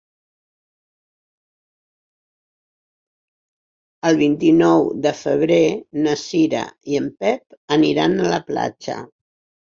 [4.09, 5.57] El vint-i-nou de febrer
[6.05, 8.97] na Cira i en Pep aniran a la platja.